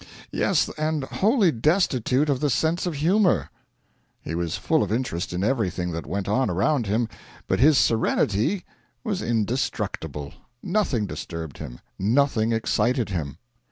[0.31, 3.51] Yes, and wholly destitute of the sense of humour.
[4.19, 7.07] He was full of interest in everything that went on around him,
[7.47, 8.65] but his serenity
[9.03, 10.33] was indestructible;
[10.63, 13.37] nothing disturbed him, nothing excited him.